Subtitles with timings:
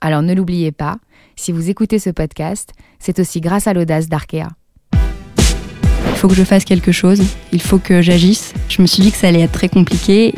[0.00, 0.98] Alors ne l'oubliez pas,
[1.36, 4.48] si vous écoutez ce podcast, c'est aussi grâce à l'audace d'Arkea.
[4.92, 8.54] Il faut que je fasse quelque chose, il faut que j'agisse.
[8.68, 10.34] Je me suis dit que ça allait être très compliqué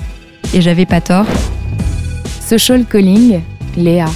[0.55, 1.27] et j'avais pas tort.
[2.41, 3.41] Social Calling,
[3.77, 4.09] Léa,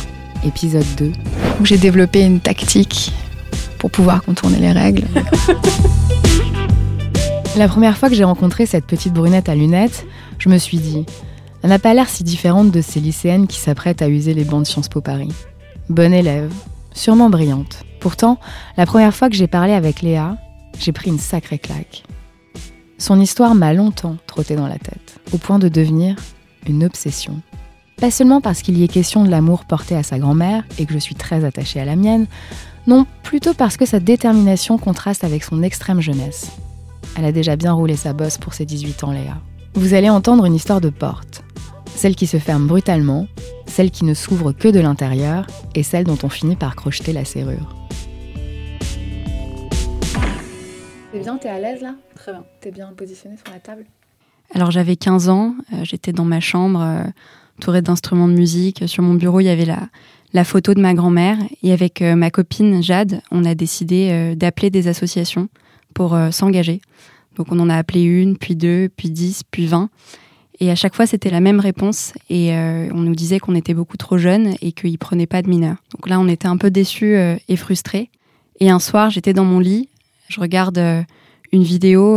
[0.45, 1.13] épisode 2.
[1.61, 3.13] Où j'ai développé une tactique
[3.79, 5.07] pour pouvoir contourner les règles.
[7.57, 10.07] La première fois que j'ai rencontré cette petite brunette à lunettes,
[10.39, 11.05] je me suis dit,
[11.63, 14.63] elle n'a pas l'air si différente de ces lycéennes qui s'apprêtent à user les bancs
[14.63, 15.33] de Sciences Po Paris.
[15.89, 16.53] Bonne élève,
[16.93, 17.85] sûrement brillante.
[18.01, 18.39] Pourtant,
[18.77, 20.37] la première fois que j'ai parlé avec Léa,
[20.81, 22.03] j'ai pris une sacrée claque.
[22.99, 26.17] Son histoire m'a longtemps trotté dans la tête, au point de devenir
[26.67, 27.41] une obsession.
[27.97, 30.93] Pas seulement parce qu'il y est question de l'amour porté à sa grand-mère et que
[30.93, 32.27] je suis très attachée à la mienne,
[32.89, 36.51] non, plutôt parce que sa détermination contraste avec son extrême jeunesse.
[37.17, 39.37] Elle a déjà bien roulé sa bosse pour ses 18 ans, Léa.
[39.75, 41.42] Vous allez entendre une histoire de porte.
[42.03, 43.29] Celle qui se ferme brutalement,
[43.65, 47.25] celle qui ne s'ouvre que de l'intérieur et celle dont on finit par crocheter la
[47.25, 47.77] serrure.
[51.13, 51.95] T'es bien, t'es à l'aise là?
[52.17, 52.45] Très bien.
[52.61, 53.85] T'es bien positionné sur la table?
[54.53, 57.05] Alors j'avais 15 ans, euh, j'étais dans ma chambre, euh,
[57.61, 58.83] entourée d'instruments de musique.
[58.89, 59.89] Sur mon bureau, il y avait la,
[60.33, 61.39] la photo de ma grand-mère.
[61.63, 65.49] Et avec euh, ma copine Jade, on a décidé d'appeler des associations
[65.95, 66.81] pour s'engager.
[67.37, 69.89] Donc on en a appelé une, puis deux, puis dix, puis vingt.
[70.63, 72.13] Et à chaque fois, c'était la même réponse.
[72.31, 75.49] Et euh, on nous disait qu'on était beaucoup trop jeunes et qu'ils prenaient pas de
[75.49, 75.79] mineurs.
[75.93, 78.11] Donc là, on était un peu déçus euh, et frustrés.
[78.61, 79.89] Et un soir, j'étais dans mon lit.
[80.29, 81.03] Je regarde euh,
[81.51, 82.17] une vidéo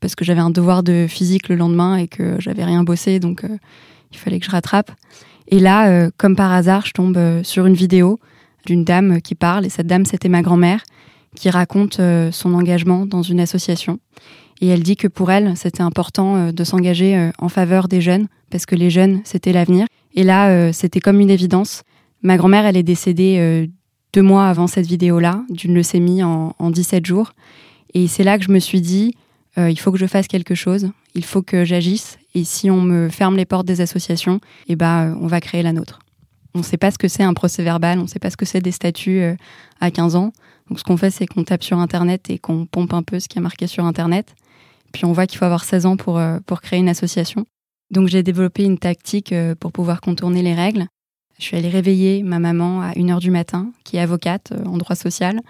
[0.00, 3.20] parce que j'avais un devoir de physique le lendemain et que j'avais rien bossé.
[3.20, 3.46] Donc
[4.10, 4.90] il fallait que je rattrape.
[5.46, 8.18] Et là, comme par hasard, je tombe sur une vidéo
[8.66, 9.64] d'une dame qui parle.
[9.64, 10.82] Et cette dame, c'était ma grand-mère
[11.36, 12.00] qui raconte
[12.32, 14.00] son engagement dans une association.
[14.62, 18.00] Et elle dit que pour elle, c'était important euh, de s'engager euh, en faveur des
[18.00, 19.86] jeunes, parce que les jeunes, c'était l'avenir.
[20.14, 21.84] Et là, c'était comme une évidence.
[22.22, 23.66] Ma grand-mère, elle est décédée
[24.12, 27.32] deux mois avant cette vidéo-là, d'une leucémie en, en 17 jours.
[27.94, 29.14] Et c'est là que je me suis dit,
[29.56, 32.18] il faut que je fasse quelque chose, il faut que j'agisse.
[32.34, 35.72] Et si on me ferme les portes des associations, eh ben, on va créer la
[35.72, 36.00] nôtre.
[36.54, 38.36] On ne sait pas ce que c'est un procès verbal, on ne sait pas ce
[38.36, 39.22] que c'est des statuts
[39.80, 40.34] à 15 ans.
[40.68, 43.28] Donc ce qu'on fait, c'est qu'on tape sur Internet et qu'on pompe un peu ce
[43.28, 44.34] qui est marqué sur Internet.
[44.92, 47.46] Puis on voit qu'il faut avoir 16 ans pour, euh, pour créer une association.
[47.90, 50.86] Donc j'ai développé une tactique euh, pour pouvoir contourner les règles.
[51.38, 54.76] Je suis allée réveiller ma maman à 1h du matin, qui est avocate euh, en
[54.76, 55.40] droit social,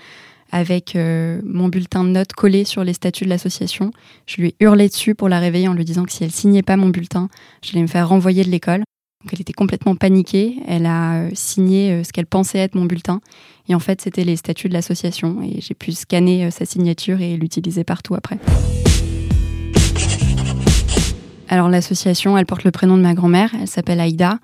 [0.54, 3.90] avec mon bulletin de notes collé sur les statuts de l'association.
[4.26, 6.60] Je lui ai hurlé dessus pour la réveiller en lui disant que si elle signait
[6.60, 7.30] pas mon bulletin,
[7.62, 8.80] j'allais me faire renvoyer de l'école.
[9.22, 10.56] Donc elle était complètement paniquée.
[10.68, 13.22] Elle a signé ce qu'elle pensait être mon bulletin.
[13.70, 15.40] Et en fait, c'était les statuts de l'association.
[15.42, 18.36] Et j'ai pu scanner sa signature et l'utiliser partout après.
[21.52, 23.50] Alors l'association, elle porte le prénom de ma grand-mère.
[23.60, 24.38] Elle s'appelle Aïda.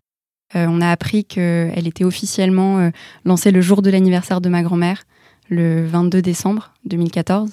[0.54, 2.90] on a appris qu'elle était officiellement
[3.24, 5.04] lancée le jour de l'anniversaire de ma grand-mère,
[5.48, 7.50] le 22 décembre 2014.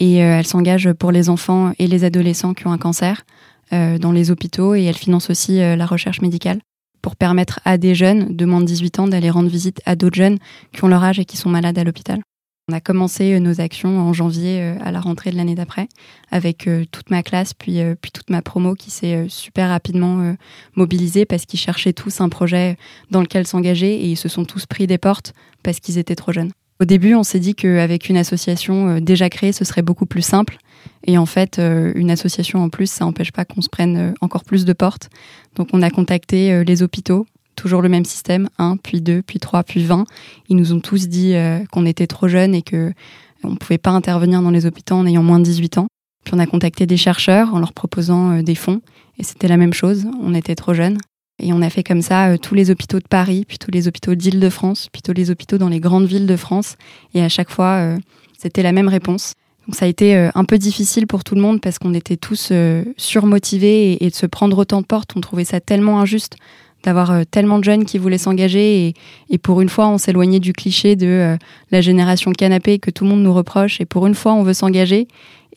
[0.00, 3.24] Et elle s'engage pour les enfants et les adolescents qui ont un cancer.
[3.72, 6.60] Euh, dans les hôpitaux et elle finance aussi euh, la recherche médicale
[7.00, 10.16] pour permettre à des jeunes de moins de 18 ans d'aller rendre visite à d'autres
[10.16, 10.38] jeunes
[10.72, 12.20] qui ont leur âge et qui sont malades à l'hôpital.
[12.68, 15.88] On a commencé euh, nos actions en janvier à la rentrée de l'année d'après
[16.30, 17.80] avec toute ma classe puis,
[18.12, 20.34] toute ma promo qui s'est super rapidement
[20.74, 22.76] mobilisée parce qu'ils cherchaient tous un projet
[23.10, 25.32] dans lequel s'engager et ils se sont tous pris des portes
[25.62, 26.52] parce qu'ils étaient trop jeunes.
[26.80, 30.58] Au début, on s'est dit qu'avec une association déjà créée, ce serait beaucoup plus simple
[31.06, 34.12] et en fait, euh, une association en plus, ça n'empêche pas qu'on se prenne euh,
[34.20, 35.10] encore plus de portes.
[35.56, 39.38] Donc on a contacté euh, les hôpitaux, toujours le même système, 1, puis 2, puis
[39.38, 40.04] 3, puis 20.
[40.48, 41.34] Ils nous ont tous dit
[41.72, 45.22] qu'on était trop jeunes et qu'on ne pouvait pas intervenir dans les hôpitaux en ayant
[45.22, 45.86] moins de 18 ans.
[46.24, 48.80] Puis on a contacté des chercheurs en leur proposant des fonds.
[49.18, 50.98] Et c'était la même chose, on était trop jeunes.
[51.42, 54.14] Et on a fait comme ça tous les hôpitaux de Paris, puis tous les hôpitaux
[54.14, 56.76] d'Île-de-France, puis tous les hôpitaux dans les grandes villes de France.
[57.12, 57.96] Et à chaque fois,
[58.38, 59.34] c'était la même réponse.
[59.66, 62.16] Donc ça a été euh, un peu difficile pour tout le monde parce qu'on était
[62.16, 66.36] tous euh, surmotivés et, de se prendre autant de portes, on trouvait ça tellement injuste
[66.84, 68.94] d'avoir euh, tellement de jeunes qui voulaient s'engager
[69.30, 71.36] et, pour une fois on s'éloignait du cliché de
[71.70, 74.54] la génération canapé que tout le monde nous reproche et pour une fois on veut
[74.54, 75.08] s'engager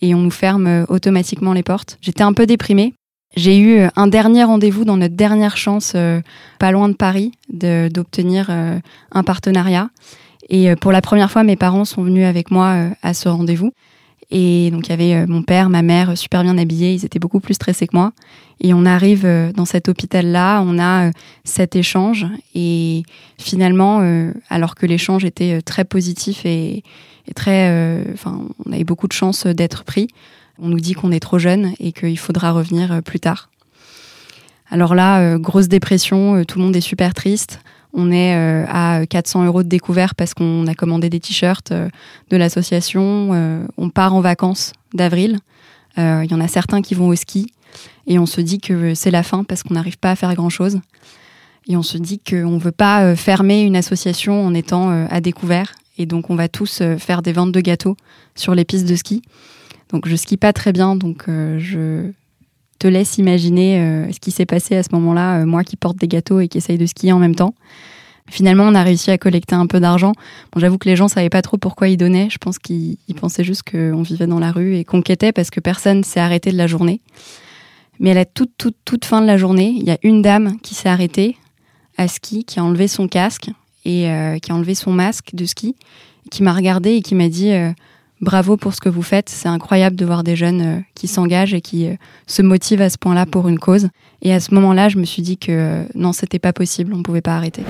[0.02, 1.98] et on nous ferme automatiquement les portes.
[2.02, 2.94] J'étais un peu déprimée.
[3.36, 5.96] J'ai eu un dernier rendez-vous dans notre dernière chance,
[6.60, 9.90] pas loin de Paris, d'obtenir un partenariat.
[10.50, 13.72] Et pour la première fois, mes parents sont venus avec moi à ce rendez-vous.
[14.30, 17.40] Et donc il y avait mon père, ma mère, super bien habillés, ils étaient beaucoup
[17.40, 18.12] plus stressés que moi.
[18.60, 19.26] Et on arrive
[19.56, 21.12] dans cet hôpital-là, on a
[21.44, 22.26] cet échange,
[22.56, 23.04] et
[23.38, 24.02] finalement,
[24.50, 26.84] alors que l'échange était très positif et,
[27.36, 30.08] très, enfin, on avait beaucoup de chance d'être pris,
[30.60, 33.50] on nous dit qu'on est trop jeune et qu'il faudra revenir plus tard.
[34.70, 37.60] Alors là, euh, grosse dépression, euh, tout le monde est super triste.
[37.94, 42.38] On est euh, à 400 euros de découvert parce qu'on a commandé des t-shirts de
[42.38, 43.68] l'association.
[43.78, 45.40] on part en vacances d'avril.
[45.98, 47.48] Il y en a certains qui vont au ski.
[48.06, 50.80] Et on se dit que c'est la fin parce qu'on n'arrive pas à faire grand-chose.
[51.68, 55.74] Et on se dit qu'on ne veut pas fermer une association en étant à découvert.
[55.98, 57.98] Et donc on va tous faire des ventes de gâteaux
[58.36, 59.24] sur les pistes de ski.
[59.90, 62.12] Donc je skie pas très bien, donc je
[62.78, 65.98] te laisse imaginer euh, ce qui s'est passé à ce moment-là, euh, moi qui porte
[65.98, 67.54] des gâteaux et qui essaye de skier en même temps.
[68.30, 70.12] Finalement, on a réussi à collecter un peu d'argent.
[70.58, 72.28] J'avoue que les gens savaient pas trop pourquoi ils donnaient.
[72.30, 75.62] Je pense qu'ils pensaient juste qu'on vivait dans la rue et qu'on quêtait parce que
[75.62, 77.00] personne s'est arrêté de la journée.
[78.00, 80.58] Mais à la toute, toute, toute fin de la journée, il y a une dame
[80.62, 81.38] qui s'est arrêtée
[81.98, 83.50] à ski, qui a enlevé son casque
[83.86, 85.76] et euh, qui a enlevé son masque de ski,
[86.30, 87.52] qui m'a regardée et qui m'a dit
[88.22, 89.30] bravo pour ce que vous faites.
[89.30, 92.90] C'est incroyable de voir des jeunes euh, qui s'engagent et qui euh, se motivent à
[92.90, 93.90] ce point-là pour une cause.
[94.22, 97.04] Et à ce moment-là, je me suis dit que euh, non, c'était pas possible, on
[97.04, 97.64] pouvait pas arrêter.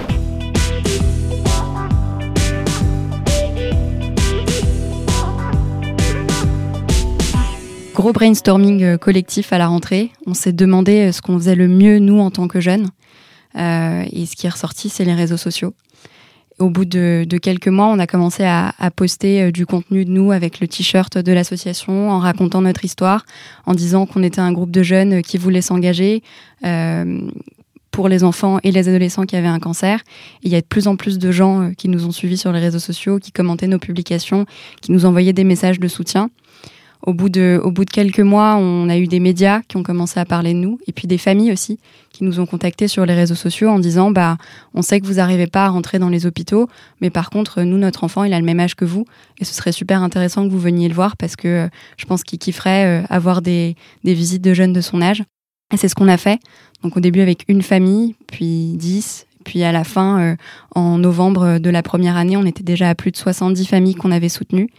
[7.94, 10.11] Gros brainstorming collectif à la rentrée.
[10.27, 12.89] On s'est demandé ce qu'on faisait le mieux, nous, en tant que jeunes.
[13.55, 15.73] et ce qui est ressorti, c'est les réseaux sociaux
[16.59, 20.31] au bout de, quelques mois, on a commencé à, poster euh, du contenu de nous
[20.31, 23.25] avec le t-shirt de l'association, en racontant notre histoire,
[23.65, 26.24] en disant qu'on était un groupe de jeunes euh, qui voulaient s'engager
[26.65, 27.21] euh,
[27.92, 30.01] pour les enfants et les adolescents qui avaient un cancer.
[30.44, 32.59] il y a de plus en plus de gens qui nous ont suivis sur les
[32.59, 34.45] réseaux sociaux, qui commentaient nos publications,
[34.81, 36.30] qui nous envoyaient des messages de soutien.
[37.03, 39.83] Au bout, de, au bout de quelques mois, on a eu des médias qui ont
[39.83, 41.79] commencé à parler de nous, et puis des familles aussi
[42.11, 44.38] qui nous ont contactés sur les réseaux sociaux en disant bah
[44.73, 46.67] on sait que vous n'arrivez pas à rentrer dans les hôpitaux,
[46.99, 49.05] mais par contre nous notre enfant il a le même âge que vous,
[49.39, 51.67] et ce serait super intéressant que vous veniez le voir parce que euh,
[51.97, 55.23] je pense qu'il kifferait euh, avoir des, des visites de jeunes de son âge.
[55.73, 56.39] Et c'est ce qu'on a fait.
[56.81, 60.35] Donc au début avec une famille, puis dix, puis à la fin, euh,
[60.75, 64.11] en novembre de la première année, on était déjà à plus de 70 familles qu'on
[64.11, 64.69] avait soutenues.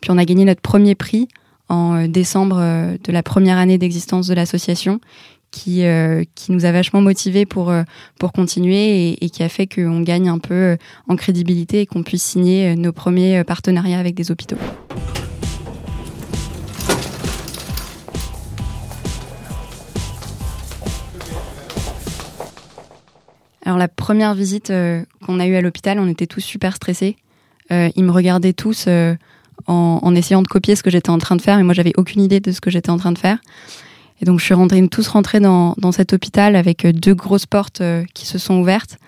[0.00, 1.28] Puis on a gagné notre premier prix
[1.68, 5.00] en euh, décembre euh, de la première année d'existence de l'association
[5.50, 7.72] qui, euh, qui nous a vachement motivés pour,
[8.18, 10.76] pour continuer et, qui a fait qu'on gagne un peu
[11.08, 14.56] en crédibilité et qu'on puisse signer nos premiers partenariats avec des hôpitaux.
[23.64, 24.72] Alors la première visite
[25.24, 27.14] qu'on a eue à l'hôpital, on était tous super stressés.
[27.70, 28.88] ils me regardaient tous
[29.66, 32.22] en, essayant de copier ce que j'étais en train de faire, mais moi j'avais aucune
[32.22, 33.38] idée de ce que j'étais en train de faire.
[34.20, 37.80] Et donc je suis rentrée, tous rentrés dans, cet hôpital avec euh, deux grosses portes
[37.80, 38.98] euh, qui se sont ouvertes.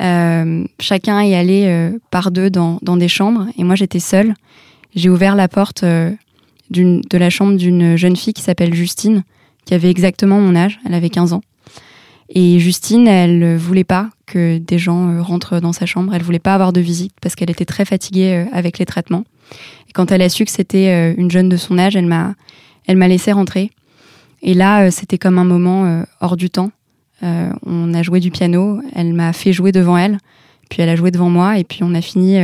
[0.00, 4.34] Euh, chacun est allé par deux dans, des chambres et moi j'étais seule.
[4.94, 9.24] J'ai ouvert la porte de la chambre d'une jeune fille qui s'appelle Justine,
[9.66, 11.42] qui avait exactement mon âge, elle avait 15 ans.
[12.30, 16.54] Et Justine, elle voulait pas que des gens rentrent dans sa chambre, elle voulait pas
[16.54, 19.24] avoir de visite parce qu'elle était très fatiguée avec les traitements.
[19.88, 22.34] Et quand elle a su que c'était euh, une jeune de son âge, elle m'a,
[22.86, 23.70] elle m'a laissé rentrer.
[24.40, 26.70] Et là, euh, c'était comme un moment euh, hors du temps.
[27.22, 30.18] on a joué du piano, elle m'a fait jouer devant elle,
[30.68, 32.38] puis elle a joué devant moi, et puis on a fini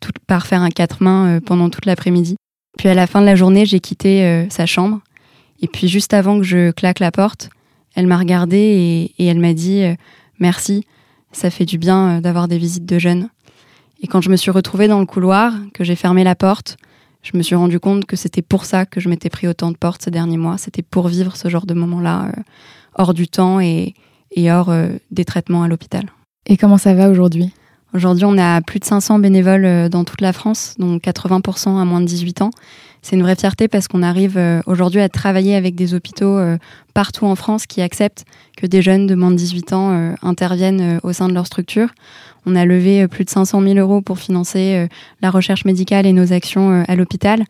[0.00, 2.34] tout, par faire un quatre mains pendant toute l'après-midi.
[2.78, 5.00] Puis à la fin de la journée, j'ai quitté sa chambre.
[5.62, 7.50] Et puis juste avant que je claque la porte,
[7.94, 9.84] elle m'a regardée et, et elle m'a dit
[10.40, 10.84] merci,
[11.30, 13.28] ça fait du bien d'avoir des visites de jeunes.
[14.00, 16.76] Et quand je me suis retrouvée dans le couloir, que j'ai fermé la porte,
[17.22, 19.76] je me suis rendu compte que c'était pour ça que je m'étais pris autant de
[19.76, 20.56] portes ces derniers mois.
[20.56, 22.42] C'était pour vivre ce genre de moment-là, euh,
[22.94, 23.94] hors du temps et,
[24.36, 26.04] hors euh, des traitements à l'hôpital.
[26.46, 27.52] Et comment ça va aujourd'hui?
[27.94, 31.84] Aujourd'hui, on a plus de 500 bénévoles euh, dans toute la France, dont 80% à
[31.84, 32.50] moins de 18 ans.
[33.00, 36.36] C'est une vraie fierté parce qu'on arrive aujourd'hui à travailler avec des hôpitaux
[36.94, 38.24] partout en France qui acceptent
[38.56, 41.90] que des jeunes de moins de 18 ans interviennent au sein de leur structure.
[42.48, 44.86] On a levé euh, plus de 500 000 euros pour financer euh,
[45.20, 47.44] la recherche médicale et nos actions euh, à l'hôpital.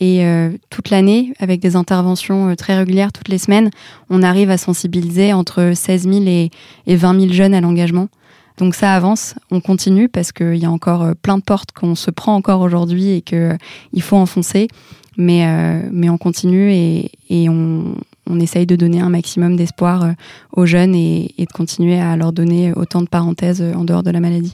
[0.00, 0.26] Et
[0.70, 3.70] toute l'année, avec des interventions très régulières toutes les semaines,
[4.10, 6.50] on arrive à sensibiliser entre 16 000 et
[6.88, 8.08] 20 000 jeunes à l'engagement.
[8.58, 11.96] Donc ça avance, on continue parce qu'il y a encore euh, plein de portes qu'on
[11.96, 14.68] se prend encore aujourd'hui et qu'il euh, faut enfoncer.
[15.16, 17.94] Mais, euh, mais on continue et, et on,
[18.28, 20.12] on, essaye de donner un maximum d'espoir
[20.52, 24.18] aux jeunes et de continuer à leur donner autant de parenthèses en dehors de la
[24.18, 24.52] maladie.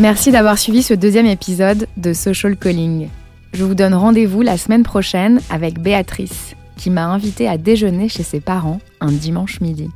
[0.00, 3.08] Merci d'avoir suivi ce deuxième épisode de Social Calling.
[3.52, 8.22] Je vous donne rendez-vous la semaine prochaine avec Béatrice qui m'a invité à déjeuner chez
[8.22, 9.90] ses parents un dimanche midi.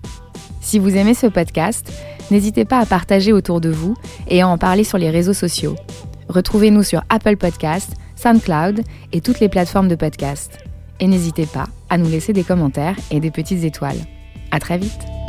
[0.61, 1.91] Si vous aimez ce podcast,
[2.31, 3.95] n'hésitez pas à partager autour de vous
[4.29, 5.77] et à en parler sur les réseaux sociaux.
[6.29, 10.59] Retrouvez-nous sur Apple Podcasts, SoundCloud et toutes les plateformes de podcast.
[11.01, 13.99] Et n'hésitez pas à nous laisser des commentaires et des petites étoiles.
[14.51, 15.22] À très vite!